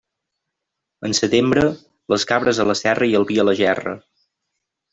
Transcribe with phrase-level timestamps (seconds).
[1.09, 1.65] En setembre,
[2.15, 3.95] les cabres a la serra i el vi a la gerra.